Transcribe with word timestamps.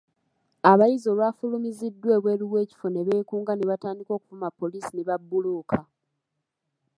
Abayizi 0.71 1.05
olwafulumiziddwa 1.13 2.09
ebweru 2.17 2.45
w'ekifo 2.53 2.87
ne 2.89 3.01
beekunga 3.07 3.53
ne 3.55 3.65
batandika 3.71 4.11
okuvuma 4.13 4.47
poliisi 4.59 4.91
ne 4.93 5.03
babbulooka. 5.09 5.77